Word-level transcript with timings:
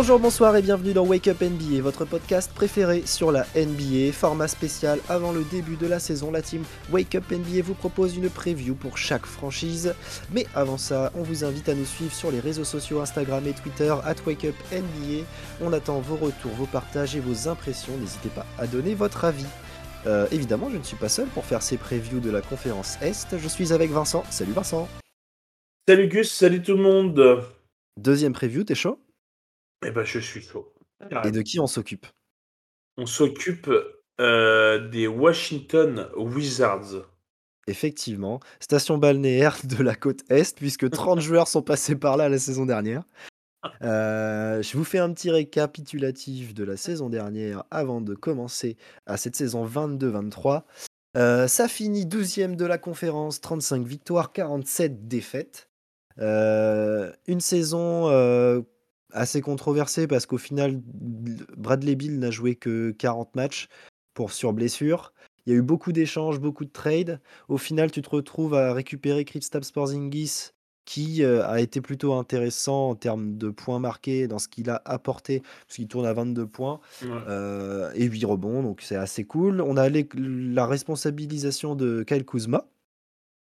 Bonjour, 0.00 0.20
bonsoir 0.20 0.54
et 0.54 0.62
bienvenue 0.62 0.92
dans 0.92 1.04
Wake 1.04 1.26
Up 1.26 1.42
NBA, 1.42 1.82
votre 1.82 2.04
podcast 2.04 2.52
préféré 2.54 3.02
sur 3.04 3.32
la 3.32 3.46
NBA. 3.56 4.12
Format 4.12 4.46
spécial 4.46 5.00
avant 5.08 5.32
le 5.32 5.42
début 5.50 5.74
de 5.74 5.88
la 5.88 5.98
saison, 5.98 6.30
la 6.30 6.40
team 6.40 6.62
Wake 6.92 7.16
Up 7.16 7.24
NBA 7.28 7.62
vous 7.64 7.74
propose 7.74 8.16
une 8.16 8.30
preview 8.30 8.76
pour 8.76 8.96
chaque 8.96 9.26
franchise. 9.26 9.92
Mais 10.32 10.46
avant 10.54 10.78
ça, 10.78 11.10
on 11.16 11.24
vous 11.24 11.44
invite 11.44 11.68
à 11.68 11.74
nous 11.74 11.84
suivre 11.84 12.12
sur 12.12 12.30
les 12.30 12.38
réseaux 12.38 12.62
sociaux 12.62 13.00
Instagram 13.00 13.44
et 13.48 13.54
Twitter 13.54 13.92
at 14.04 14.14
Wake 14.24 14.44
Up 14.44 14.54
NBA. 14.70 15.24
On 15.60 15.72
attend 15.72 15.98
vos 15.98 16.14
retours, 16.14 16.52
vos 16.52 16.66
partages 16.66 17.16
et 17.16 17.20
vos 17.20 17.48
impressions. 17.48 17.96
N'hésitez 17.96 18.28
pas 18.28 18.46
à 18.56 18.68
donner 18.68 18.94
votre 18.94 19.24
avis. 19.24 19.46
Euh, 20.06 20.28
évidemment, 20.30 20.70
je 20.70 20.76
ne 20.76 20.84
suis 20.84 20.96
pas 20.96 21.08
seul 21.08 21.26
pour 21.26 21.44
faire 21.44 21.60
ces 21.60 21.76
previews 21.76 22.20
de 22.20 22.30
la 22.30 22.40
conférence 22.40 22.98
Est. 23.02 23.36
Je 23.36 23.48
suis 23.48 23.72
avec 23.72 23.90
Vincent. 23.90 24.22
Salut 24.30 24.52
Vincent. 24.52 24.88
Salut 25.88 26.06
Gus, 26.06 26.30
salut 26.30 26.62
tout 26.62 26.76
le 26.76 26.84
monde. 26.84 27.42
Deuxième 27.96 28.32
preview, 28.32 28.62
t'es 28.62 28.76
chaud? 28.76 29.00
Eh 29.86 29.90
ben, 29.90 30.04
je 30.04 30.18
suis 30.18 30.42
chaud. 30.42 30.72
Et 31.24 31.30
de 31.30 31.42
qui 31.42 31.60
on 31.60 31.66
s'occupe? 31.66 32.06
On 32.96 33.06
s'occupe 33.06 33.70
euh, 34.20 34.88
des 34.88 35.06
Washington 35.06 36.08
Wizards. 36.16 37.06
Effectivement, 37.68 38.40
station 38.60 38.98
balnéaire 38.98 39.58
de 39.64 39.82
la 39.82 39.94
côte 39.94 40.20
Est, 40.30 40.56
puisque 40.56 40.90
30 40.90 41.20
joueurs 41.20 41.48
sont 41.48 41.62
passés 41.62 41.96
par 41.96 42.16
là 42.16 42.28
la 42.28 42.38
saison 42.38 42.66
dernière. 42.66 43.04
Euh, 43.82 44.62
je 44.62 44.76
vous 44.76 44.84
fais 44.84 44.98
un 44.98 45.12
petit 45.12 45.30
récapitulatif 45.30 46.54
de 46.54 46.64
la 46.64 46.76
saison 46.76 47.08
dernière 47.08 47.64
avant 47.70 48.00
de 48.00 48.14
commencer 48.14 48.76
à 49.06 49.16
cette 49.16 49.36
saison 49.36 49.66
22-23. 49.66 50.62
Euh, 51.16 51.48
ça 51.48 51.68
finit 51.68 52.06
12e 52.06 52.56
de 52.56 52.64
la 52.64 52.78
conférence, 52.78 53.40
35 53.40 53.84
victoires, 53.86 54.32
47 54.32 55.08
défaites. 55.08 55.68
Euh, 56.18 57.12
une 57.26 57.40
saison 57.40 58.08
euh, 58.08 58.60
assez 59.12 59.40
controversée 59.40 60.06
parce 60.06 60.26
qu'au 60.26 60.38
final, 60.38 60.80
Bradley 61.56 61.94
Bill 61.94 62.18
n'a 62.18 62.30
joué 62.30 62.54
que 62.54 62.90
40 62.92 63.34
matchs 63.36 63.68
pour 64.14 64.32
sur 64.32 64.52
blessure. 64.52 65.12
Il 65.46 65.52
y 65.52 65.56
a 65.56 65.58
eu 65.58 65.62
beaucoup 65.62 65.92
d'échanges, 65.92 66.40
beaucoup 66.40 66.64
de 66.64 66.70
trades. 66.70 67.20
Au 67.48 67.56
final, 67.56 67.90
tu 67.90 68.02
te 68.02 68.10
retrouves 68.10 68.54
à 68.54 68.72
récupérer 68.74 69.24
Kristaps 69.24 69.72
Porzingis 69.72 70.50
qui 70.84 71.22
euh, 71.22 71.46
a 71.46 71.60
été 71.60 71.82
plutôt 71.82 72.14
intéressant 72.14 72.88
en 72.90 72.94
termes 72.94 73.36
de 73.36 73.50
points 73.50 73.78
marqués 73.78 74.26
dans 74.26 74.38
ce 74.38 74.48
qu'il 74.48 74.70
a 74.70 74.80
apporté, 74.86 75.40
parce 75.66 75.76
qu'il 75.76 75.86
tourne 75.86 76.06
à 76.06 76.14
22 76.14 76.46
points 76.46 76.80
Ouais. 77.02 77.08
euh, 77.28 77.90
et 77.94 78.04
8 78.06 78.24
rebonds, 78.24 78.62
donc 78.62 78.80
c'est 78.80 78.96
assez 78.96 79.24
cool. 79.24 79.60
On 79.60 79.76
a 79.76 79.90
les- 79.90 80.08
la 80.14 80.66
responsabilisation 80.66 81.74
de 81.74 82.04
Kyle 82.04 82.24
Kuzma, 82.24 82.66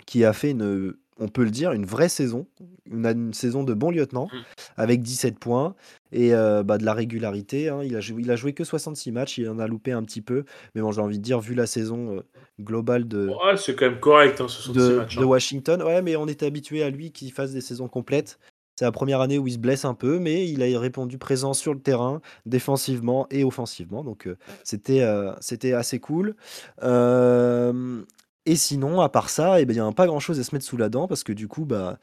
qui 0.05 0.23
a 0.23 0.31
fait 0.31 0.51
une, 0.51 0.95
on 1.19 1.27
peut 1.29 1.43
le 1.43 1.49
dire, 1.51 1.71
une 1.71 1.85
vraie 1.85 2.09
saison, 2.09 2.45
une, 2.85 3.05
une 3.05 3.33
saison 3.33 3.63
de 3.63 3.73
bon 3.73 3.89
lieutenant, 3.91 4.27
Mm. 4.31 4.37
avec 4.77 5.01
17 5.01 5.39
points 5.39 5.75
et 6.11 6.33
euh, 6.33 6.63
bah, 6.63 6.77
de 6.77 6.83
la 6.85 6.93
régularité. 6.93 7.69
hein. 7.69 7.81
Il, 7.83 7.95
a 7.95 8.01
joué, 8.01 8.21
il 8.21 8.31
a 8.31 8.35
joué 8.35 8.53
que 8.53 8.63
66 8.63 9.11
matchs, 9.11 9.37
il 9.37 9.49
en 9.49 9.59
a 9.59 9.67
loupé 9.67 9.91
un 9.93 10.03
petit 10.03 10.21
peu, 10.21 10.43
mais 10.75 10.81
bon, 10.81 10.91
j'ai 10.91 11.01
envie 11.01 11.17
de 11.19 11.23
dire, 11.23 11.39
vu 11.39 11.53
la 11.55 11.67
saison 11.67 12.17
euh, 12.17 12.21
globale 12.61 13.07
de, 13.07 13.27
Ouais, 13.29 13.55
c'est 13.57 13.75
quand 13.75 13.89
même 13.89 13.99
correct, 13.99 14.41
hein, 14.41 14.47
66 14.47 14.73
de, 14.89 14.95
matchs. 14.97 15.15
de. 15.17 15.23
Washington. 15.23 15.81
Ouais, 15.83 16.01
mais 16.01 16.15
on 16.15 16.27
était 16.27 16.45
habitué 16.45 16.83
à 16.83 16.89
lui 16.89 17.11
qu'il 17.11 17.31
fasse 17.31 17.51
des 17.53 17.61
saisons 17.61 17.87
complètes. 17.87 18.37
C'est 18.77 18.83
la 18.83 18.91
première 18.91 19.21
année 19.21 19.37
où 19.37 19.47
il 19.47 19.53
se 19.53 19.57
blesse 19.57 19.85
un 19.85 19.93
peu, 19.93 20.19
mais 20.19 20.49
il 20.49 20.61
a 20.61 20.79
répondu 20.81 21.17
présent 21.17 21.53
sur 21.53 21.73
le 21.73 21.79
terrain, 21.79 22.19
défensivement 22.45 23.25
et 23.31 23.45
offensivement. 23.45 24.03
Donc 24.03 24.27
euh, 24.27 24.35
c'était 24.65 24.99
euh, 25.01 25.31
c'était 25.39 25.71
assez 25.71 25.99
cool. 26.01 26.35
Euh, 26.83 28.01
et 28.45 28.55
sinon, 28.55 29.01
à 29.01 29.09
part 29.09 29.29
ça, 29.29 29.59
eh 29.59 29.65
ben, 29.65 29.73
il 29.73 29.81
n'y 29.81 29.87
a 29.87 29.91
pas 29.91 30.07
grand-chose 30.07 30.39
à 30.39 30.43
se 30.43 30.53
mettre 30.53 30.65
sous 30.65 30.77
la 30.77 30.89
dent 30.89 31.07
parce 31.07 31.23
que 31.23 31.33
du 31.33 31.47
coup, 31.47 31.65
bah, 31.65 31.99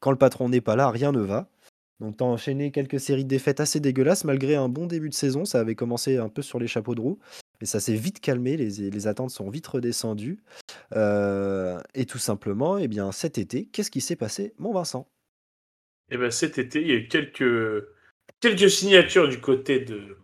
quand 0.00 0.10
le 0.10 0.18
patron 0.18 0.48
n'est 0.48 0.60
pas 0.60 0.76
là, 0.76 0.90
rien 0.90 1.12
ne 1.12 1.20
va. 1.20 1.48
Donc 2.00 2.16
t'as 2.16 2.24
enchaîné 2.24 2.72
quelques 2.72 3.00
séries 3.00 3.24
de 3.24 3.28
défaites 3.28 3.60
assez 3.60 3.80
dégueulasses 3.80 4.24
malgré 4.24 4.56
un 4.56 4.68
bon 4.68 4.86
début 4.86 5.08
de 5.08 5.14
saison. 5.14 5.44
Ça 5.44 5.60
avait 5.60 5.76
commencé 5.76 6.18
un 6.18 6.28
peu 6.28 6.42
sur 6.42 6.58
les 6.58 6.66
chapeaux 6.66 6.94
de 6.94 7.00
roue. 7.00 7.18
Mais 7.60 7.66
ça 7.66 7.80
s'est 7.80 7.94
vite 7.94 8.20
calmé, 8.20 8.56
les, 8.56 9.06
attentes 9.06 9.30
sont 9.30 9.48
vite 9.48 9.66
redescendues. 9.66 10.40
Euh, 10.94 11.78
et 11.94 12.04
tout 12.04 12.18
simplement, 12.18 12.78
eh 12.78 12.88
bien, 12.88 13.12
cet 13.12 13.38
été, 13.38 13.66
qu'est-ce 13.66 13.90
qui 13.90 14.00
s'est 14.00 14.16
passé, 14.16 14.52
mon 14.58 14.72
Vincent? 14.72 15.08
Et 16.10 16.18
ben 16.18 16.30
cet 16.30 16.58
été, 16.58 16.82
il 16.82 16.88
y 16.88 16.92
a 16.92 16.96
eu 16.96 17.08
quelques, 17.08 17.86
quelques 18.40 18.68
signatures 18.68 19.28
du 19.28 19.40
côté 19.40 19.80
de, 19.80 20.18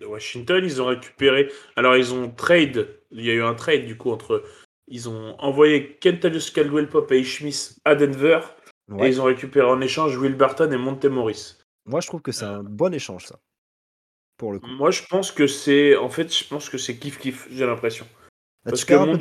de 0.00 0.06
Washington. 0.06 0.64
Ils 0.64 0.82
ont 0.82 0.86
récupéré. 0.86 1.52
Alors, 1.76 1.96
ils 1.96 2.12
ont 2.12 2.30
trade. 2.30 2.88
Il 3.12 3.24
y 3.24 3.30
a 3.30 3.34
eu 3.34 3.42
un 3.42 3.54
trade 3.54 3.84
du 3.84 3.96
coup 3.96 4.10
entre. 4.10 4.42
Ils 4.88 5.08
ont 5.08 5.34
envoyé 5.38 5.96
Kentavious 6.02 6.52
Caldwell 6.54 6.88
Pop 6.88 7.10
et 7.12 7.24
Smith 7.24 7.78
à 7.84 7.94
Denver. 7.94 8.40
Et 9.06 9.08
ils 9.08 9.20
ont 9.20 9.24
récupéré 9.24 9.66
en 9.66 9.80
échange 9.80 10.16
Will 10.16 10.34
Barton 10.36 10.70
et 10.70 10.76
Monte 10.76 11.06
Morris. 11.06 11.56
Moi, 11.86 12.00
je 12.00 12.06
trouve 12.06 12.20
que 12.20 12.32
c'est 12.32 12.44
un 12.44 12.62
bon 12.62 12.92
échange, 12.92 13.24
ça. 13.26 13.38
Pour 14.36 14.52
le 14.52 14.58
coup. 14.60 14.66
Moi, 14.68 14.90
je 14.90 15.02
pense 15.08 15.32
que 15.32 15.46
c'est. 15.46 15.96
En 15.96 16.10
fait, 16.10 16.36
je 16.36 16.44
pense 16.46 16.68
que 16.68 16.76
c'est 16.76 16.94
kiff-kiff, 16.94 17.46
j'ai 17.50 17.64
l'impression. 17.66 18.06
Parce 18.64 18.84
que 18.84 18.94
mon- 18.94 19.18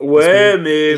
Ouais, 0.00 0.54
que- 0.54 0.56
mais. 0.58 0.96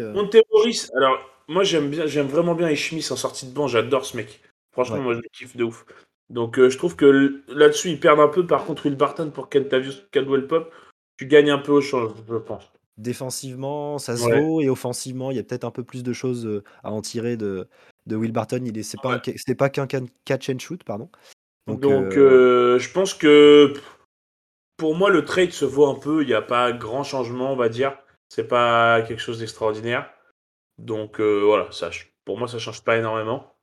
Euh, 0.00 0.12
Monte 0.12 0.36
Morris, 0.52 0.88
alors 0.96 1.18
moi 1.48 1.62
j'aime 1.62 1.88
bien, 1.90 2.06
j'aime 2.06 2.26
vraiment 2.26 2.54
bien 2.54 2.68
Ish 2.70 2.90
Smith 2.90 3.08
en 3.12 3.16
sortie 3.16 3.46
de 3.46 3.52
banc, 3.52 3.68
j'adore 3.68 4.04
ce 4.04 4.16
mec. 4.16 4.40
Franchement, 4.72 4.96
Ouais. 4.96 5.02
moi 5.02 5.14
je 5.14 5.18
le 5.20 5.28
kiffe 5.32 5.56
de 5.56 5.64
ouf. 5.64 5.84
Donc 6.30 6.58
euh, 6.58 6.68
je 6.70 6.78
trouve 6.78 6.96
que 6.96 7.42
là-dessus 7.48 7.90
ils 7.90 8.00
perdent 8.00 8.20
un 8.20 8.28
peu. 8.28 8.46
Par 8.46 8.64
contre, 8.64 8.86
Will 8.86 8.96
Barton 8.96 9.30
pour 9.30 9.48
Kentavious 9.50 9.94
Caldwell 10.10 10.46
Pop, 10.46 10.72
tu 11.18 11.26
gagnes 11.26 11.50
un 11.50 11.58
peu 11.58 11.72
au 11.72 11.80
change, 11.80 12.10
je 12.28 12.36
pense. 12.36 12.64
Défensivement, 13.00 13.98
ça 13.98 14.16
se 14.16 14.24
Ouais. 14.24 14.38
vaut, 14.38 14.60
et 14.60 14.68
offensivement, 14.68 15.30
il 15.30 15.38
y 15.38 15.40
a 15.40 15.42
peut-être 15.42 15.64
un 15.64 15.70
peu 15.70 15.82
plus 15.82 16.02
de 16.02 16.12
choses 16.12 16.44
euh, 16.46 16.62
à 16.82 16.92
en 16.92 17.00
tirer 17.00 17.38
de, 17.38 17.66
de 18.06 18.16
Will 18.16 18.32
Barton. 18.32 18.60
Il 18.64 18.76
est, 18.76 18.82
c'est 18.82 19.00
pas, 19.00 19.20
Ouais. 19.24 19.54
pas 19.54 19.70
qu'un 19.70 19.86
catch 20.26 20.50
and 20.50 20.58
shoot, 20.58 20.84
pardon. 20.84 21.08
Donc, 21.66 21.80
Donc, 21.80 22.16
euh, 22.16 22.74
euh, 22.74 22.78
je 22.78 22.90
pense 22.92 23.14
que 23.14 23.72
pour 24.76 24.94
moi 24.94 25.08
le 25.10 25.24
trade 25.24 25.52
se 25.52 25.64
vaut 25.64 25.86
un 25.86 25.94
peu. 25.94 26.22
Il 26.22 26.26
n'y 26.26 26.34
a 26.34 26.42
pas 26.42 26.72
grand 26.72 27.02
changement, 27.04 27.52
on 27.52 27.56
va 27.56 27.68
dire. 27.68 27.96
C'est 28.28 28.48
pas 28.48 29.02
quelque 29.02 29.20
chose 29.20 29.38
d'extraordinaire. 29.38 30.10
Donc 30.78 31.20
euh, 31.20 31.42
voilà, 31.44 31.70
ça, 31.72 31.90
pour 32.24 32.38
moi 32.38 32.48
ça 32.48 32.58
change 32.58 32.82
pas 32.82 32.96
énormément. 32.96 33.54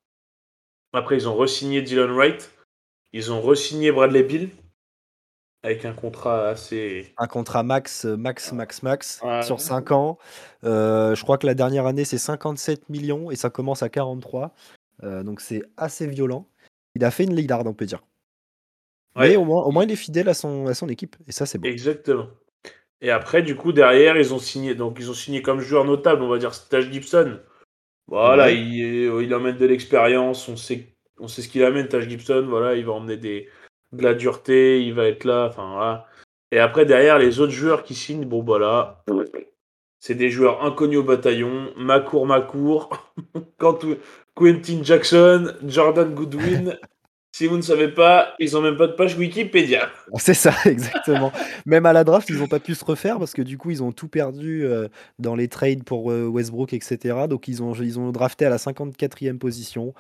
Après 0.93 1.15
ils 1.15 1.27
ont 1.27 1.35
re-signé 1.35 1.81
Dylan 1.81 2.11
Wright, 2.11 2.51
ils 3.13 3.31
ont 3.31 3.41
re-signé 3.41 3.91
Bradley 3.91 4.23
Bill 4.23 4.49
avec 5.63 5.85
un 5.85 5.93
contrat 5.93 6.49
assez. 6.49 7.13
un 7.17 7.27
contrat 7.27 7.63
max, 7.63 8.05
euh, 8.05 8.15
max, 8.15 8.51
max, 8.53 8.83
max 8.83 9.19
Ouais. 9.23 9.41
sur 9.41 9.59
5 9.59 9.91
ans. 9.91 10.17
Euh, 10.63 11.15
je 11.15 11.23
crois 11.23 11.37
que 11.37 11.47
la 11.47 11.53
dernière 11.55 11.85
année, 11.85 12.05
c'est 12.05 12.17
57 12.17 12.89
millions 12.89 13.31
et 13.31 13.35
ça 13.35 13.49
commence 13.49 13.83
à 13.83 13.89
43. 13.89 14.53
Euh, 15.03 15.23
donc 15.23 15.41
c'est 15.41 15.63
assez 15.75 16.07
violent. 16.07 16.47
Il 16.95 17.03
a 17.03 17.11
fait 17.11 17.23
une 17.25 17.35
Lillard, 17.35 17.65
on 17.65 17.73
peut 17.73 17.85
dire. 17.85 18.03
Ouais. 19.15 19.29
Mais 19.29 19.35
au 19.35 19.45
moins, 19.45 19.63
au 19.63 19.71
moins, 19.71 19.83
il 19.83 19.91
est 19.91 19.95
fidèle 19.95 20.29
à 20.29 20.33
son, 20.33 20.67
à 20.67 20.73
son 20.73 20.89
équipe. 20.89 21.15
Et 21.27 21.31
ça, 21.31 21.45
c'est 21.45 21.57
bon. 21.57 21.67
Exactement. 21.67 22.27
Et 23.01 23.11
après, 23.11 23.41
du 23.43 23.55
coup, 23.55 23.73
derrière, 23.73 24.17
ils 24.17 24.33
ont 24.33 24.39
signé. 24.39 24.73
Donc, 24.73 24.97
ils 24.99 25.09
ont 25.09 25.13
signé 25.15 25.41
comme 25.41 25.59
joueur 25.59 25.85
notable, 25.85 26.21
on 26.23 26.29
va 26.29 26.37
dire, 26.39 26.53
Stage 26.53 26.91
Gibson. 26.91 27.39
Voilà, 28.07 28.45
Ouais. 28.45 28.55
il, 28.57 28.75
il 29.23 29.35
emmène 29.35 29.57
de 29.57 29.65
l'expérience. 29.65 30.47
On 30.47 30.55
sait, 30.55 30.95
on 31.19 31.27
sait 31.27 31.41
ce 31.41 31.49
qu'il 31.49 31.63
amène, 31.63 31.87
Taj 31.87 32.07
Gibson. 32.07 32.45
Voilà, 32.47 32.75
il 32.75 32.85
va 32.85 32.93
emmener 32.93 33.17
des, 33.17 33.49
de 33.91 34.03
la 34.03 34.13
dureté. 34.13 34.83
Il 34.83 34.93
va 34.93 35.07
être 35.07 35.23
là. 35.23 35.47
Enfin, 35.49 35.71
voilà. 35.73 36.05
Et 36.51 36.59
après, 36.59 36.85
derrière, 36.85 37.19
les 37.19 37.39
autres 37.39 37.51
joueurs 37.51 37.83
qui 37.83 37.93
signent, 37.93 38.25
bon, 38.25 38.41
voilà. 38.43 39.03
C'est 39.99 40.15
des 40.15 40.29
joueurs 40.29 40.63
inconnus 40.63 40.99
au 40.99 41.03
bataillon. 41.03 41.73
Macour, 41.75 42.25
Macour. 42.25 42.89
Quentin- 43.57 44.83
Jackson, 44.83 45.53
Jordan 45.65 46.13
Goodwin. 46.13 46.77
si 47.37 47.47
vous 47.47 47.57
ne 47.57 47.61
savez 47.61 47.89
pas, 47.89 48.33
ils 48.39 48.55
ont 48.55 48.61
même 48.61 48.77
pas 48.77 48.87
de 48.87 48.93
page 48.93 49.17
Wikipédia. 49.17 49.89
C'est 50.15 50.33
ça, 50.33 50.53
exactement. 50.65 51.31
Même 51.65 51.85
à 51.85 51.93
la 51.93 52.03
draft, 52.03 52.29
ils 52.29 52.37
n'ont 52.37 52.47
pas 52.47 52.59
pu 52.59 52.75
se 52.75 52.85
refaire 52.85 53.19
parce 53.19 53.33
que 53.33 53.41
du 53.41 53.57
coup, 53.57 53.71
ils 53.71 53.83
ont 53.83 53.91
tout 53.91 54.07
perdu 54.07 54.65
euh, 54.65 54.87
dans 55.19 55.35
les 55.35 55.47
trades 55.47 55.83
pour 55.83 56.11
euh, 56.11 56.25
Westbrook, 56.27 56.73
etc. 56.73 57.27
Donc, 57.27 57.47
ils 57.47 57.61
ont, 57.61 57.73
ils 57.73 57.99
ont 57.99 58.11
drafté 58.11 58.45
à 58.45 58.49
la 58.49 58.57
54e 58.57 59.37
position. 59.37 59.93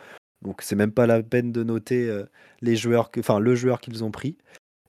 Donc, 0.43 0.61
c'est 0.61 0.75
même 0.75 0.91
pas 0.91 1.07
la 1.07 1.23
peine 1.23 1.51
de 1.51 1.63
noter 1.63 2.07
euh, 2.09 2.23
les 2.61 2.75
joueurs 2.75 3.11
que, 3.11 3.19
enfin, 3.19 3.39
le 3.39 3.55
joueur 3.55 3.81
qu'ils 3.81 4.03
ont 4.03 4.11
pris. 4.11 4.37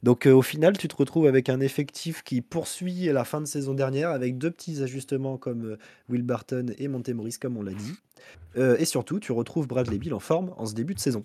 Donc, 0.03 0.27
euh, 0.27 0.33
au 0.33 0.43
final, 0.43 0.77
tu 0.79 0.87
te 0.87 0.95
retrouves 0.95 1.27
avec 1.27 1.49
un 1.49 1.61
effectif 1.61 2.23
qui 2.23 2.41
poursuit 2.43 3.06
la 3.06 3.25
fin 3.25 3.41
de 3.41 3.47
saison 3.47 3.75
dernière 3.75 4.11
avec 4.11 4.39
deux 4.39 4.50
petits 4.50 4.83
ajustements 4.83 5.39
comme 5.39 5.65
euh, 5.73 5.79
Will 6.09 6.23
Barton 6.23 6.67
et 6.79 6.87
Montemoris, 6.87 7.39
comme 7.39 7.56
on 7.56 7.62
l'a 7.62 7.73
dit. 7.73 7.95
Et 8.56 8.85
surtout, 8.85 9.21
tu 9.21 9.31
retrouves 9.33 9.69
Bradley 9.69 9.99
Bill 9.99 10.12
en 10.12 10.19
forme 10.19 10.53
en 10.56 10.67
ce 10.67 10.75
début 10.75 10.95
de 10.95 10.99
saison. 11.00 11.25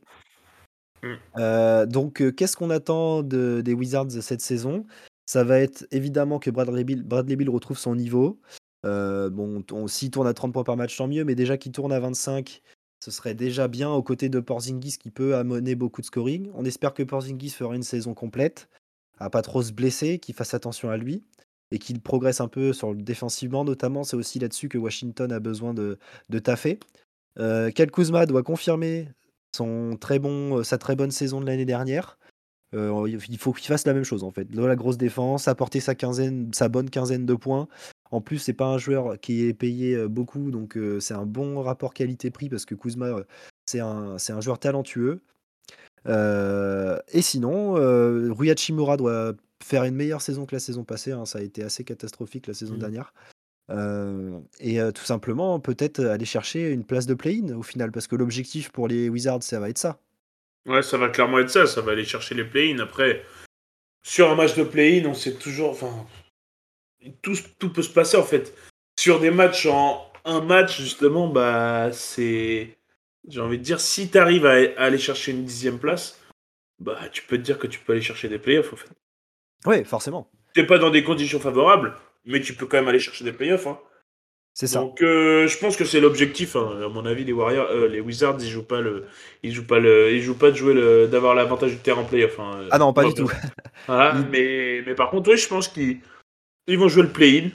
Mm. 1.02 1.86
Donc, 1.88 2.24
qu'est-ce 2.36 2.56
qu'on 2.56 2.70
attend 2.70 3.24
de- 3.24 3.62
des 3.66 3.74
Wizards 3.74 4.12
cette 4.22 4.42
saison? 4.42 4.86
Ça 5.25 5.44
va 5.44 5.60
être 5.60 5.86
évidemment 5.92 6.38
que 6.40 6.50
Bradley 6.52 6.84
Bill, 6.84 7.04
Bradley 7.04 7.36
Bill 7.36 7.50
retrouve 7.50 7.78
son 7.78 7.96
niveau. 7.96 8.40
Bon, 8.84 9.64
on- 9.72 9.88
s'il 9.88 10.12
tourne 10.12 10.28
à 10.28 10.34
30 10.34 10.54
points 10.54 10.64
par 10.64 10.78
match, 10.78 10.96
tant 10.96 11.08
mieux, 11.08 11.24
mais 11.25 11.36
déjà 11.36 11.58
qu'il 11.58 11.72
tourne 11.72 11.92
à 11.92 12.00
25, 12.00 12.62
ce 13.03 13.11
serait 13.11 13.33
déjà 13.33 13.67
bien 13.67 13.89
aux 13.91 14.01
côtés 14.01 14.29
de 14.29 14.39
Porzingis 14.39 14.97
qui 14.97 15.11
peut 15.11 15.35
amener 15.35 15.75
beaucoup 15.75 16.00
de 16.00 16.05
scoring. 16.05 16.50
On 16.53 16.63
espère 16.63 16.94
que 16.94 17.03
Porzingis 17.03 17.50
fera 17.50 17.75
une 17.75 17.83
saison 17.83 18.13
complète, 18.13 18.69
à 19.19 19.29
pas 19.29 19.41
trop 19.41 19.61
se 19.61 19.73
blesser, 19.73 20.19
qu'il 20.19 20.33
fasse 20.33 20.53
attention 20.53 20.89
à 20.89 20.95
lui 20.95 21.21
et 21.71 21.79
qu'il 21.79 22.00
progresse 22.00 22.39
un 22.39 22.47
peu 22.47 22.71
sur 22.71 22.94
le 22.94 23.01
défensivement 23.01 23.65
notamment. 23.65 24.05
C'est 24.05 24.15
aussi 24.15 24.39
là-dessus 24.39 24.69
que 24.69 24.77
Washington 24.77 25.33
a 25.33 25.41
besoin 25.41 25.73
de, 25.73 25.97
taffer. 26.39 26.79
Euh, 27.39 27.69
doit 28.25 28.44
confirmer 28.44 29.09
bon, 29.59 30.63
sa 30.63 30.77
très 30.77 30.95
bonne 30.95 31.11
saison 31.11 31.41
de 31.41 31.45
l'année 31.45 31.65
dernière. 31.65 32.17
Il 32.74 33.38
faut 33.38 33.54
qu'il 33.54 33.68
fasse 33.68 33.86
la 33.86 33.94
même 33.94 34.04
chose 34.04 34.24
en 34.24 34.31
fait. 34.31 34.48
La 34.54 34.75
grosse 34.75 34.98
défense, 34.98 35.48
apporter 35.48 35.80
sa 35.80 35.96
quinzaine, 35.96 36.54
sa 36.54 36.70
bonne 36.70 36.90
quinzaine 36.90 37.25
de 37.25 37.34
points. 37.36 37.68
En 38.12 38.22
plus, 38.22 38.38
c'est 38.38 38.54
pas 38.54 38.68
un 38.68 38.78
joueur 38.78 39.20
qui 39.20 39.46
est 39.46 39.54
payé 39.54 40.08
beaucoup, 40.08 40.52
donc 40.52 40.78
c'est 41.00 41.14
un 41.14 41.25
bon 41.25 41.62
rapport 41.62 41.94
qualité-prix 41.94 42.50
parce 42.50 42.66
que 42.66 42.75
Kuzma, 42.75 43.24
c'est 43.66 43.80
un, 43.80 44.18
c'est 44.18 44.34
un 44.34 44.42
joueur 44.42 44.60
talentueux. 44.60 45.22
et 46.08 47.22
sinon, 47.22 47.74
Rui 48.34 48.52
Hachimura 48.52 48.98
doit 48.98 49.34
faire 49.64 49.84
une 49.84 49.96
meilleure 49.96 50.22
saison 50.22 50.46
que 50.46 50.56
la 50.56 50.60
saison 50.60 50.84
passée. 50.84 51.12
Hein. 51.12 51.25
Ça 51.25 51.40
a 51.40 51.42
été 51.42 51.64
assez 51.64 51.84
catastrophique 51.84 52.48
la 52.48 52.54
saison 52.54 52.75
mmh. 52.75 52.80
dernière. 52.80 53.14
et 54.60 54.80
tout 54.94 55.06
simplement, 55.06 55.60
peut-être 55.60 56.04
aller 56.04 56.25
chercher 56.25 56.72
une 56.72 56.84
place 56.84 57.06
de 57.06 57.14
play-in 57.14 57.56
au 57.56 57.64
final, 57.64 57.92
parce 57.92 58.08
que 58.08 58.16
l'objectif 58.16 58.72
pour 58.72 58.88
les 58.88 59.10
Wizards, 59.10 59.44
ça 59.44 59.60
va 59.60 59.70
être 59.70 59.80
ça. 59.80 60.00
Ouais, 60.65 60.81
ça 60.81 60.98
va 60.98 61.10
clairement 61.10 61.39
être 61.39 61.50
ça. 61.50 61.68
Ça 61.68 61.81
va 61.81 61.92
aller 61.92 62.06
chercher 62.06 62.36
les 62.36 62.45
play-in. 62.45 62.80
Après, 62.80 63.25
sur 64.04 64.30
un 64.30 64.36
match 64.36 64.56
de 64.56 64.63
play-in, 64.63 65.06
on 65.06 65.13
sait 65.13 65.36
toujours. 65.36 65.71
Enfin, 65.71 66.07
tout, 67.21 67.36
tout 67.60 67.71
peut 67.71 67.81
se 67.81 67.89
passer 67.89 68.18
en 68.18 68.24
fait. 68.24 68.54
Sur 69.00 69.19
des 69.19 69.31
matchs 69.31 69.65
en 69.65 70.12
un 70.25 70.42
match, 70.42 70.80
justement, 70.80 71.27
bah, 71.27 71.92
c'est. 71.92 72.77
J'ai 73.27 73.39
envie 73.39 73.57
de 73.57 73.63
dire, 73.63 73.80
si 73.80 74.10
tu 74.10 74.18
arrives 74.18 74.45
à, 74.45 74.56
aller 74.77 74.98
chercher 74.98 75.31
une 75.31 75.45
dixième 75.45 75.80
place, 75.80 76.19
bah, 76.80 77.00
tu 77.12 77.24
peux 77.24 77.38
te 77.38 77.42
dire 77.42 77.57
que 77.57 77.68
tu 77.68 77.80
peux 77.80 77.94
aller 77.94 78.01
chercher 78.01 78.27
des 78.27 78.39
playoffs 78.39 78.74
en 78.74 78.75
fait. 78.75 78.89
Oui, 79.65 79.86
forcément. 79.86 80.30
T'es 80.54 80.65
pas 80.65 80.77
dans 80.77 80.89
des 80.89 81.04
conditions 81.04 81.39
favorables, 81.39 81.95
mais 82.25 82.42
tu 82.42 82.54
peux 82.54 82.65
quand 82.65 82.77
même 82.77 82.89
aller 82.89 83.00
chercher 83.00 83.24
des 83.24 83.31
playoffs. 83.31 83.68
Hein. 83.68 83.80
C'est 84.53 84.67
ça. 84.67 84.79
Donc 84.79 85.01
euh, 85.01 85.47
je 85.47 85.57
pense 85.57 85.75
que 85.75 85.83
c'est 85.83 86.00
l'objectif. 86.00 86.55
Hein. 86.55 86.79
À 86.85 86.88
mon 86.88 87.05
avis, 87.05 87.23
les 87.23 87.33
Warriors, 87.33 87.67
euh, 87.71 87.88
les 87.88 88.00
Wizards, 88.00 88.38
ils 88.39 88.50
jouent 88.50 88.63
pas 88.63 88.81
le, 88.81 89.07
ils 89.41 89.51
jouent 89.51 89.65
pas 89.65 89.79
le, 89.79 90.13
ils 90.13 90.21
jouent 90.21 90.38
pas 90.38 90.51
de 90.51 90.55
jouer 90.55 90.75
le, 90.75 91.07
d'avoir 91.07 91.33
l'avantage 91.33 91.71
du 91.71 91.77
terrain 91.77 92.01
en 92.01 92.05
playoff. 92.05 92.39
Hein. 92.39 92.67
Ah 92.69 92.77
non, 92.77 92.94
pas 92.94 93.03
du 93.03 93.15
tout. 93.15 93.29
Voilà, 93.88 94.13
mais, 94.31 94.83
mais 94.85 94.94
par 94.94 95.09
contre, 95.09 95.31
oui, 95.31 95.38
je 95.38 95.47
pense 95.47 95.67
qu'ils 95.67 96.00
ils 96.67 96.77
vont 96.77 96.88
jouer 96.88 97.03
le 97.03 97.09
play-in. 97.09 97.50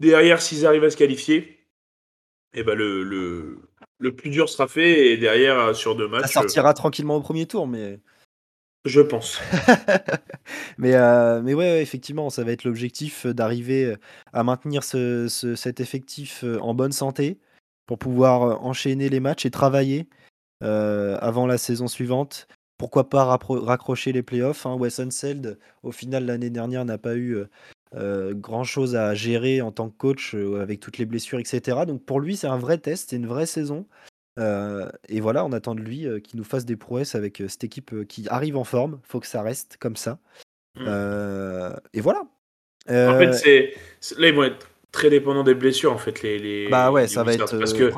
Derrière, 0.00 0.42
s'ils 0.42 0.66
arrivent 0.66 0.84
à 0.84 0.90
se 0.90 0.96
qualifier, 0.96 1.36
et 2.52 2.60
eh 2.60 2.62
ben 2.64 2.74
le, 2.74 3.04
le, 3.04 3.58
le, 3.98 4.16
plus 4.16 4.30
dur 4.30 4.48
sera 4.48 4.66
fait. 4.66 5.12
Et 5.12 5.16
derrière, 5.18 5.76
sur 5.76 5.94
deux 5.94 6.08
matchs. 6.08 6.32
Ça 6.32 6.40
sortira 6.40 6.74
tranquillement 6.74 7.16
au 7.16 7.20
premier 7.20 7.46
tour, 7.46 7.68
mais. 7.68 8.00
Je 8.86 9.00
pense. 9.00 9.38
mais, 10.78 10.94
euh, 10.94 11.42
ouais, 11.42 11.82
effectivement, 11.82 12.30
ça 12.30 12.44
va 12.44 12.52
être 12.52 12.64
l'objectif 12.64 13.26
euh, 13.26 13.34
d'arriver 13.34 13.84
euh, 13.84 13.96
à 14.32 14.42
maintenir 14.42 14.84
ce, 14.84 15.28
cet 15.28 15.80
effectif 15.80 16.44
en 16.62 16.72
bonne 16.72 16.92
santé 16.92 17.38
pour 17.86 17.98
pouvoir 17.98 18.64
enchaîner 18.64 19.10
les 19.10 19.20
matchs 19.20 19.44
et 19.46 19.50
travailler 19.50 20.08
avant 20.62 21.46
la 21.46 21.58
saison 21.58 21.88
suivante. 21.88 22.46
Pourquoi 22.78 23.08
pas 23.10 23.24
raccrocher 23.24 24.12
les 24.12 24.22
playoffs 24.22 24.64
hein. 24.66 24.74
Wes 24.74 25.00
au 25.82 25.92
final, 25.92 26.26
l'année 26.26 26.50
dernière, 26.50 26.84
n'a 26.84 26.98
pas 26.98 27.16
eu 27.16 27.38
grand 27.94 28.64
chose 28.64 28.94
à 28.94 29.14
gérer 29.14 29.60
en 29.60 29.72
tant 29.72 29.88
que 29.88 29.96
coach 29.96 30.34
avec 30.34 30.78
toutes 30.78 30.98
les 30.98 31.06
blessures, 31.06 31.40
etc. 31.40 31.78
Donc 31.86 32.04
pour 32.04 32.20
lui, 32.20 32.36
c'est 32.36 32.46
un 32.46 32.58
vrai 32.58 32.78
test, 32.78 33.10
c'est 33.10 33.16
une 33.16 33.26
vraie 33.26 33.46
saison 33.46 33.86
et 35.08 35.20
voilà, 35.20 35.44
on 35.44 35.52
attend 35.52 35.74
de 35.74 35.80
lui, 35.80 36.06
qu'il 36.22 36.38
nous 36.38 36.44
fasse 36.44 36.64
des 36.64 36.76
prouesses 36.76 37.14
avec, 37.14 37.42
cette 37.48 37.64
équipe, 37.64 38.06
qui 38.08 38.26
arrive 38.28 38.56
en 38.56 38.64
forme. 38.64 39.00
Faut 39.04 39.20
que 39.20 39.26
ça 39.26 39.42
reste 39.42 39.76
comme 39.78 39.96
ça. 39.96 40.18
Mmh. 40.76 40.86
et 41.92 42.00
voilà. 42.00 42.22
En 42.88 43.18
fait, 43.18 43.32
c'est 43.34 43.74
là, 44.18 44.28
ils 44.28 44.34
vont 44.34 44.44
être 44.44 44.66
très 44.92 45.10
dépendants 45.10 45.44
des 45.44 45.54
blessures, 45.54 45.92
en 45.92 45.98
fait, 45.98 46.22
les 46.22 46.38
les 46.38 46.68
Bah, 46.68 46.90
ouais, 46.90 47.06
ça 47.08 47.22
va 47.22 47.34
être, 47.34 47.58
parce 47.58 47.72
que 47.72 47.92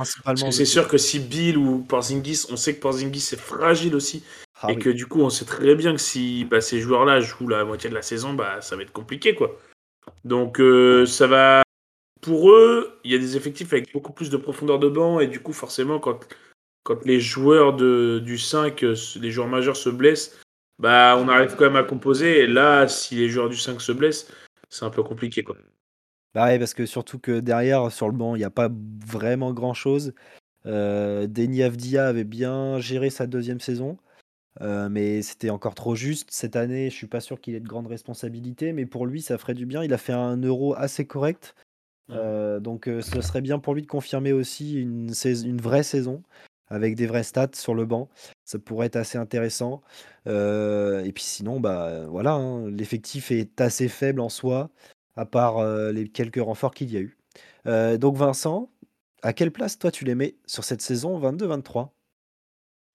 c'est 0.50 0.64
sûr 0.64 0.88
que 0.88 0.98
si 0.98 1.20
Bill 1.20 1.56
ou 1.56 1.78
Porzingis 1.78 2.46
on 2.50 2.56
sait 2.56 2.74
que 2.74 2.80
Porzingis, 2.80 3.20
c'est 3.20 3.40
fragile 3.40 3.94
aussi 3.94 4.22
ah 4.60 4.70
et 4.70 4.76
que 4.76 4.90
du 4.90 5.06
coup, 5.06 5.20
on 5.20 5.30
sait 5.30 5.44
très 5.44 5.74
bien 5.74 5.92
que 5.92 6.00
si, 6.00 6.44
bah, 6.44 6.60
ces 6.60 6.80
joueurs-là 6.80 7.20
jouent 7.20 7.48
la 7.48 7.64
moitié 7.64 7.90
de 7.90 7.94
la 7.94 8.02
saison, 8.02 8.34
bah, 8.34 8.60
ça 8.60 8.76
va 8.76 8.82
être 8.82 8.92
compliqué, 8.92 9.34
quoi. 9.34 9.58
Donc, 10.24 10.60
ça 11.06 11.26
va 11.26 11.62
pour 12.22 12.52
eux, 12.52 12.98
il 13.04 13.10
y 13.10 13.14
a 13.14 13.18
des 13.18 13.36
effectifs 13.36 13.72
avec 13.72 13.92
beaucoup 13.92 14.12
plus 14.12 14.30
de 14.30 14.36
profondeur 14.36 14.78
de 14.78 14.88
banc 14.88 15.20
et 15.20 15.26
du 15.26 15.40
coup, 15.40 15.52
forcément, 15.52 15.98
quand, 15.98 16.24
les 17.04 17.20
joueurs 17.20 17.74
du 17.74 18.38
5, 18.38 18.82
euh, 18.84 18.96
les 19.20 19.30
joueurs 19.30 19.48
majeurs 19.48 19.76
se 19.76 19.90
blessent, 19.90 20.40
bah, 20.78 21.16
on 21.18 21.28
arrive 21.28 21.56
quand 21.56 21.64
même 21.64 21.76
à 21.76 21.82
composer. 21.82 22.40
Et 22.40 22.46
là, 22.46 22.88
si 22.88 23.16
les 23.16 23.28
joueurs 23.28 23.48
du 23.48 23.56
5 23.56 23.80
se 23.80 23.92
blessent, 23.92 24.32
c'est 24.70 24.84
un 24.84 24.90
peu 24.90 25.02
compliqué. 25.02 25.42
Quoi. 25.42 25.56
Bah 26.34 26.46
ouais, 26.46 26.58
parce 26.58 26.74
que 26.74 26.86
surtout 26.86 27.18
que 27.18 27.40
derrière, 27.40 27.90
sur 27.90 28.08
le 28.08 28.16
banc, 28.16 28.36
il 28.36 28.38
n'y 28.38 28.44
a 28.44 28.50
pas 28.50 28.70
vraiment 29.06 29.52
grand 29.52 29.74
chose. 29.74 30.14
Euh, 30.64 31.26
Avdia 31.26 32.06
avait 32.06 32.24
bien 32.24 32.78
géré 32.78 33.10
sa 33.10 33.26
deuxième 33.26 33.60
saison, 33.60 33.98
euh, 34.60 34.88
mais 34.88 35.22
c'était 35.22 35.50
encore 35.50 35.74
trop 35.74 35.96
juste. 35.96 36.30
Cette 36.30 36.54
année, 36.54 36.88
je 36.88 36.94
suis 36.94 37.08
pas 37.08 37.20
sûr 37.20 37.40
qu'il 37.40 37.56
ait 37.56 37.60
de 37.60 37.68
grandes 37.68 37.88
responsabilités, 37.88 38.72
mais 38.72 38.86
pour 38.86 39.06
lui, 39.06 39.22
ça 39.22 39.38
ferait 39.38 39.54
du 39.54 39.66
bien. 39.66 39.82
Il 39.82 39.92
a 39.92 39.98
fait 39.98 40.12
un 40.12 40.36
euro 40.36 40.74
assez 40.74 41.04
correct. 41.04 41.56
Euh, 42.10 42.60
donc 42.60 42.86
ce 42.86 43.20
serait 43.20 43.40
bien 43.40 43.58
pour 43.58 43.74
lui 43.74 43.82
de 43.82 43.86
confirmer 43.86 44.32
aussi 44.32 44.74
une, 44.74 45.12
une 45.24 45.60
vraie 45.60 45.82
saison 45.82 46.22
avec 46.68 46.94
des 46.94 47.06
vrais 47.06 47.22
stats 47.22 47.50
sur 47.54 47.74
le 47.74 47.84
banc. 47.84 48.08
Ça 48.44 48.58
pourrait 48.58 48.86
être 48.86 48.96
assez 48.96 49.18
intéressant. 49.18 49.82
et 50.26 51.12
puis 51.14 51.24
sinon, 51.24 51.60
bah 51.60 52.06
voilà, 52.06 52.32
hein, 52.32 52.68
l'effectif 52.70 53.30
est 53.30 53.60
assez 53.60 53.88
faible 53.88 54.20
en 54.20 54.28
soi, 54.28 54.70
à 55.16 55.26
part 55.26 55.64
les 55.92 56.08
quelques 56.08 56.40
renforts 56.40 56.74
qu'il 56.74 56.90
y 56.90 56.96
a 56.96 57.00
eu. 57.00 57.18
donc 57.98 58.16
Vincent, 58.16 58.70
à 59.22 59.32
quelle 59.32 59.52
place 59.52 59.78
toi 59.78 59.90
tu 59.90 60.04
les 60.04 60.14
mets 60.14 60.34
sur 60.46 60.64
cette 60.64 60.82
saison 60.82 61.20
22-23 61.20 61.90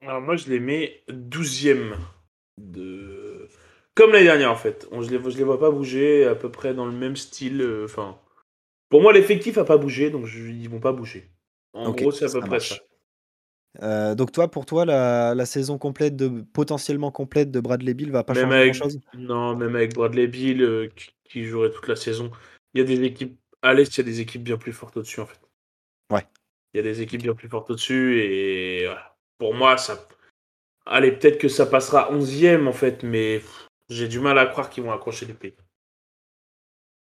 Alors 0.02 0.22
moi 0.22 0.36
je 0.36 0.50
les 0.50 0.60
mets 0.60 1.04
12e 1.10 1.96
de... 2.58 3.48
Comme 3.96 4.12
l'année 4.12 4.26
dernière 4.26 4.52
en 4.52 4.56
fait. 4.56 4.88
On, 4.92 5.02
je, 5.02 5.10
les, 5.10 5.32
je 5.32 5.38
les 5.38 5.44
vois 5.44 5.60
pas 5.60 5.72
bouger 5.72 6.26
à 6.26 6.36
peu 6.36 6.52
près 6.52 6.74
dans 6.74 6.86
le 6.86 6.92
même 6.92 7.16
style. 7.16 7.66
Enfin, 7.84 8.18
pour 8.90 9.02
moi, 9.02 9.14
l'effectif 9.14 9.58
n'a 9.58 9.64
pas 9.64 9.78
bougé, 9.78 10.10
donc 10.10 10.26
je, 10.26 10.40
ils 10.40 10.70
vont 10.70 10.80
pas 10.80 10.94
bouger. 10.94 11.30
En 11.74 11.92
gros, 11.92 12.12
c'est 12.12 12.26
à 12.26 12.30
peu 12.30 12.48
près 12.48 12.60
ça. 12.60 12.76
Euh, 13.84 14.16
donc 14.16 14.32
toi, 14.32 14.50
pour 14.50 14.66
toi, 14.66 14.86
la, 14.86 15.46
saison 15.46 15.78
complète 15.78 16.16
de 16.16 16.42
potentiellement 16.54 17.12
complète 17.12 17.52
de 17.52 17.60
Bradley 17.60 17.94
Bill 17.94 18.12
va 18.12 18.24
pas 18.24 18.34
changer 18.34 18.72
grand 18.72 18.74
chose 18.74 19.00
Non, 19.14 19.56
même 19.56 19.76
avec 19.76 19.94
Bradley 19.94 20.28
Bill 20.28 20.64
euh, 20.64 20.90
qui, 21.26 21.46
jouerait 21.46 21.72
toute 21.72 21.88
la 21.88 21.96
saison, 21.96 22.32
il 22.74 22.80
y 22.80 22.82
a 22.82 22.86
des 22.86 23.04
équipes 23.04 23.38
à 23.62 23.74
l'est, 23.74 23.96
il 23.96 23.98
y 24.00 24.02
a 24.02 24.04
des 24.04 24.22
équipes 24.22 24.44
bien 24.44 24.58
plus 24.58 24.74
fortes 24.74 24.98
au-dessus 24.98 25.20
en 25.20 25.26
fait. 25.26 25.40
Ouais. 26.12 26.26
Il 26.74 26.78
y 26.78 26.80
a 26.80 26.84
des 26.84 27.02
équipes 27.02 27.22
bien 27.22 27.36
plus 27.36 27.50
fortes 27.50 27.70
au-dessus 27.70 28.22
et 28.22 28.86
voilà. 28.86 29.16
pour 29.38 29.54
moi, 29.54 29.78
ça. 29.78 30.08
Allez, 30.86 31.12
peut-être 31.12 31.38
que 31.38 31.50
ça 31.50 31.66
passera 31.66 32.12
11ème 32.12 32.68
en 32.68 32.74
fait, 32.74 33.04
mais 33.04 33.42
j'ai 33.90 34.08
du 34.08 34.20
mal 34.20 34.40
à 34.40 34.46
croire 34.46 34.70
qu'ils 34.70 34.84
vont 34.84 34.92
accrocher 34.92 35.26
les 35.26 35.34
pays 35.34 35.54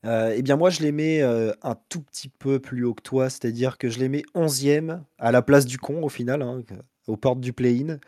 eh 0.04 0.42
bien 0.42 0.56
moi 0.56 0.70
je 0.70 0.82
les 0.82 0.92
mets, 0.92 1.22
un 1.22 1.76
tout 1.90 2.02
petit 2.02 2.30
peu 2.30 2.60
plus 2.60 2.84
haut 2.84 2.94
que 2.94 3.02
toi, 3.02 3.30
c'est-à-dire 3.30 3.78
que 3.78 3.90
je 3.90 4.00
les 4.00 4.10
mets 4.10 4.24
11e 4.36 5.02
à 5.18 5.32
la 5.32 5.42
place 5.42 5.66
du 5.66 5.78
con 5.78 6.04
au 6.04 6.10
final, 6.10 6.42
hein, 6.42 6.62
aux 7.08 7.18
portes 7.18 7.40
du 7.40 7.54
play-in. 7.54 8.00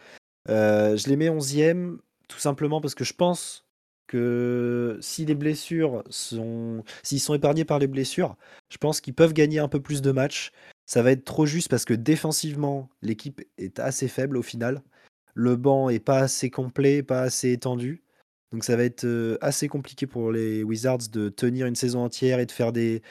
je 0.48 1.10
les 1.10 1.16
mets 1.16 1.30
11e 1.30 2.00
tout 2.28 2.40
simplement 2.40 2.82
parce 2.82 2.96
que 2.96 3.04
je 3.04 3.14
pense 3.14 3.68
que 4.08 4.98
si 5.02 5.26
les 5.26 5.36
blessures 5.36 6.04
sont 6.10 6.84
s'ils 7.04 7.20
sont 7.20 7.34
épargnés 7.34 7.66
par 7.66 7.80
les 7.80 7.88
blessures, 7.88 8.36
je 8.70 8.78
pense 8.78 9.02
qu'ils 9.02 9.14
peuvent 9.14 9.34
gagner 9.34 9.60
un 9.60 9.68
peu 9.68 9.82
plus 9.82 10.02
de 10.02 10.12
matchs. 10.12 10.52
Ça 10.86 11.02
va 11.02 11.12
être 11.12 11.26
trop 11.26 11.46
juste 11.46 11.70
parce 11.70 11.86
que 11.86 11.94
défensivement, 11.94 12.90
l'équipe 13.02 13.42
est 13.58 13.80
assez 13.80 14.08
faible 14.08 14.38
au 14.38 14.42
final. 14.42 14.82
Le 15.34 15.56
banc 15.58 15.90
est 15.90 16.00
pas 16.00 16.20
assez 16.20 16.50
complet, 16.50 17.04
pas 17.04 17.22
assez 17.22 17.52
étendu. 17.52 18.02
Donc 18.52 18.64
ça 18.64 18.76
va 18.76 18.84
être 18.84 19.38
assez 19.42 19.68
compliqué 19.68 20.08
pour 20.08 20.32
les 20.32 20.64
Wizards 20.64 21.10
de 21.12 21.30
tenir 21.30 21.66
une 21.66 21.76
saison 21.76 22.04
entière 22.04 22.40
et 22.40 22.46
de 22.46 22.52
faire 22.52 22.72
des, 22.72 23.02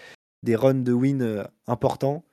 des 0.42 0.56
runs 0.56 0.74
de 0.74 0.92
win 0.92 1.46
importants. 1.66 2.24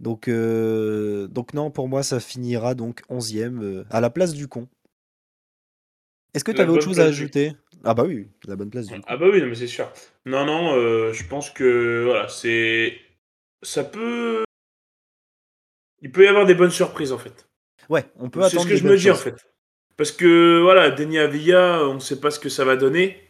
Donc, 0.00 0.28
donc 0.28 1.54
non, 1.54 1.70
pour 1.70 1.88
moi, 1.88 2.02
ça 2.02 2.20
finira 2.20 2.74
donc 2.74 3.02
11e 3.10 3.84
à 3.90 4.00
la 4.00 4.10
place 4.10 4.32
du 4.34 4.48
con. 4.48 4.68
Est-ce 6.34 6.44
que 6.44 6.52
tu 6.52 6.60
avais 6.60 6.70
autre 6.70 6.84
chose 6.84 7.00
à 7.00 7.04
ajouter? 7.04 7.52
Ah 7.84 7.94
bah 7.94 8.04
oui, 8.04 8.28
la 8.46 8.56
bonne 8.56 8.70
place 8.70 8.86
du 8.86 8.94
con. 8.94 9.00
Ah 9.06 9.16
bah 9.16 9.26
oui, 9.32 9.40
mais 9.42 9.54
c'est 9.54 9.66
sûr. 9.66 9.90
Non, 10.26 10.44
non, 10.44 10.72
je 11.12 11.26
pense 11.26 11.50
que 11.50 12.04
voilà, 12.04 12.28
c'est. 12.28 12.98
Ça 13.62 13.82
peut. 13.84 14.44
Il 16.00 16.12
peut 16.12 16.24
y 16.24 16.28
avoir 16.28 16.46
des 16.46 16.54
bonnes 16.54 16.70
surprises 16.70 17.12
en 17.12 17.18
fait. 17.18 17.48
Ouais, 17.88 18.04
on 18.16 18.30
peut 18.30 18.40
attendre. 18.40 18.62
C'est 18.62 18.68
ce 18.68 18.72
que 18.72 18.76
je 18.76 18.84
me 18.84 18.96
dis 18.96 19.10
en 19.10 19.16
fait. 19.16 19.34
Parce 19.98 20.12
que 20.12 20.60
voilà, 20.62 20.90
Denis 20.90 21.18
Avilla, 21.18 21.82
on 21.82 21.94
ne 21.94 22.00
sait 22.00 22.20
pas 22.20 22.30
ce 22.30 22.38
que 22.38 22.48
ça 22.48 22.64
va 22.64 22.76
donner. 22.76 23.20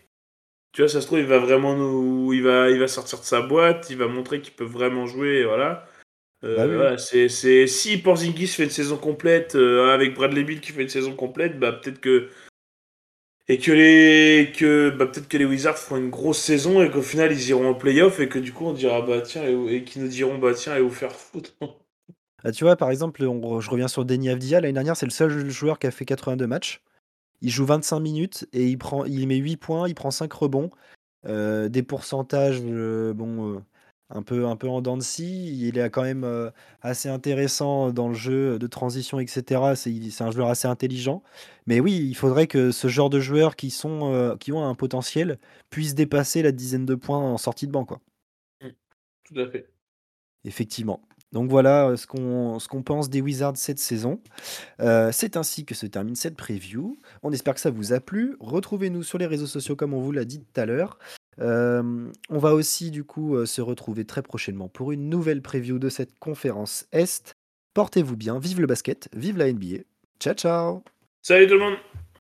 Tu 0.72 0.82
vois, 0.82 0.88
ça 0.88 1.00
se 1.00 1.06
trouve, 1.06 1.18
il 1.18 1.24
va 1.24 1.38
vraiment 1.38 1.74
nous. 1.74 2.32
Il 2.34 2.42
va, 2.42 2.70
il 2.70 2.78
va 2.78 2.86
sortir 2.86 3.18
de 3.18 3.24
sa 3.24 3.40
boîte, 3.40 3.88
il 3.90 3.96
va 3.96 4.06
montrer 4.06 4.42
qu'il 4.42 4.52
peut 4.52 4.64
vraiment 4.64 5.06
jouer, 5.06 5.44
voilà. 5.44 5.86
Euh, 6.44 6.94
bah 6.94 6.98
c'est, 6.98 7.66
Si 7.66 7.98
Porzingis 7.98 8.48
fait 8.48 8.64
une 8.64 8.70
saison 8.70 8.98
complète, 8.98 9.54
euh, 9.56 9.92
avec 9.92 10.14
Bradley 10.14 10.44
Bill 10.44 10.60
qui 10.60 10.72
fait 10.72 10.82
une 10.82 10.88
saison 10.90 11.14
complète, 11.16 11.58
bah 11.58 11.72
peut-être 11.72 12.00
que. 12.00 12.28
Et 13.48 13.58
que 13.58 13.72
les. 13.72 14.52
Que, 14.52 14.90
bah, 14.90 15.06
peut-être 15.06 15.28
que 15.28 15.38
les 15.38 15.46
Wizards 15.46 15.78
feront 15.78 15.96
une 15.96 16.10
grosse 16.10 16.38
saison 16.38 16.82
et 16.82 16.90
qu'au 16.90 17.02
final 17.02 17.32
ils 17.32 17.48
iront 17.48 17.70
en 17.70 17.74
playoff 17.74 18.20
et 18.20 18.28
que 18.28 18.38
du 18.38 18.52
coup 18.52 18.66
on 18.66 18.74
dira 18.74 19.00
bah 19.02 19.22
tiens, 19.22 19.44
et, 19.46 19.84
qu'ils 19.84 20.02
nous 20.02 20.08
diront 20.08 20.38
bah 20.38 20.54
tiens, 20.54 20.76
et 20.76 20.80
vous 20.82 20.90
faire 20.90 21.12
foutre. 21.12 21.54
Ah, 22.44 22.52
tu 22.52 22.64
vois, 22.64 22.76
par 22.76 22.90
exemple, 22.90 23.24
on 23.24 23.60
je 23.60 23.70
reviens 23.70 23.88
sur 23.88 24.04
Deni 24.04 24.28
Avdija. 24.30 24.60
L'année 24.60 24.72
dernière, 24.72 24.96
c'est 24.96 25.06
le 25.06 25.10
seul 25.10 25.50
joueur 25.50 25.78
qui 25.78 25.86
a 25.86 25.90
fait 25.90 26.04
82 26.04 26.46
matchs. 26.46 26.82
Il 27.42 27.50
joue 27.50 27.66
25 27.66 28.00
minutes 28.00 28.48
et 28.52 28.66
il 28.68 28.78
prend 28.78 29.04
il 29.04 29.26
met 29.28 29.36
8 29.36 29.56
points, 29.56 29.88
il 29.88 29.94
prend 29.94 30.10
5 30.10 30.32
rebonds. 30.32 30.70
Euh, 31.26 31.68
des 31.68 31.82
pourcentages, 31.82 32.60
euh, 32.64 33.12
bon, 33.12 33.56
euh, 33.56 33.60
un 34.10 34.22
peu 34.22 34.46
un 34.46 34.56
peu 34.56 34.68
en 34.68 34.80
dents 34.82 34.96
de 34.96 35.02
scie. 35.02 35.66
Il 35.68 35.78
est 35.78 35.90
quand 35.90 36.02
même, 36.02 36.52
assez 36.82 37.08
intéressant 37.08 37.92
dans 37.92 38.08
le 38.08 38.14
jeu 38.14 38.58
de 38.58 38.66
transition 38.66 39.20
et 39.20 39.26
cetera. 39.26 39.76
C'est 39.76 39.92
c'est 40.10 40.24
un 40.24 40.30
joueur 40.30 40.48
assez 40.48 40.68
intelligent. 40.68 41.22
Mais 41.66 41.80
oui, 41.80 41.96
il 42.08 42.14
faudrait 42.14 42.46
que 42.46 42.70
ce 42.72 42.88
genre 42.88 43.10
de 43.10 43.20
joueurs 43.20 43.56
qui 43.56 43.70
sont, 43.70 44.36
qui 44.40 44.52
ont 44.52 44.64
un 44.64 44.74
potentiel 44.74 45.38
puissent 45.70 45.94
dépasser 45.94 46.42
la 46.42 46.52
dizaine 46.52 46.86
de 46.86 46.94
points 46.94 47.18
en 47.18 47.38
sortie 47.38 47.66
de 47.66 47.72
banc, 47.72 47.84
quoi. 47.84 48.00
Mmh. 48.62 48.68
Tout 49.24 49.40
à 49.40 49.50
fait. 49.50 49.70
Effectivement. 50.44 51.07
Donc 51.32 51.50
voilà, 51.50 51.96
ce 51.96 52.06
qu'on 52.06 52.58
ce 52.58 52.68
qu'on 52.68 52.82
pense 52.82 53.10
des 53.10 53.20
Wizards 53.20 53.56
cette 53.56 53.78
saison. 53.78 54.20
c'est 55.12 55.36
ainsi 55.36 55.64
que 55.64 55.74
se 55.74 55.86
termine 55.86 56.16
cette 56.16 56.36
preview. 56.36 56.98
On 57.22 57.32
espère 57.32 57.54
que 57.54 57.60
ça 57.60 57.70
vous 57.70 57.92
a 57.92 58.00
plu. 58.00 58.36
Retrouvez-nous 58.40 59.02
sur 59.02 59.18
les 59.18 59.26
réseaux 59.26 59.46
sociaux 59.46 59.76
comme 59.76 59.94
on 59.94 60.00
vous 60.00 60.12
l'a 60.12 60.24
dit 60.24 60.40
tout 60.40 60.60
à 60.60 60.66
l'heure. 60.66 60.98
on 61.38 62.38
va 62.38 62.54
aussi 62.54 62.90
du 62.90 63.04
coup, 63.04 63.44
se 63.44 63.60
retrouver 63.60 64.04
très 64.04 64.22
prochainement 64.22 64.68
pour 64.68 64.92
une 64.92 65.08
nouvelle 65.08 65.42
preview 65.42 65.78
de 65.78 65.88
cette 65.88 66.18
conférence 66.18 66.86
Est. 66.92 67.34
Portez-vous 67.74 68.16
bien, 68.16 68.38
vive 68.38 68.60
le 68.60 68.66
basket, 68.66 69.08
vive 69.14 69.38
la 69.38 69.52
NBA. 69.52 69.84
Ciao, 70.18 70.34
ciao! 70.34 70.82
Salut 71.22 71.46
tout 71.46 71.54
le 71.54 71.60
monde! 71.60 71.76